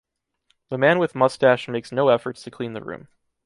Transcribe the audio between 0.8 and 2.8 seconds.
with mustache makes no efforts to clean